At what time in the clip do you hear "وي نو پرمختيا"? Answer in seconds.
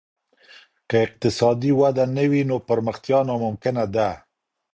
2.31-3.19